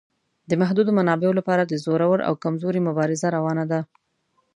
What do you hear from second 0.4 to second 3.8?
د محدودو منابعو لپاره د زورور او کمزوري مبارزه روانه ده.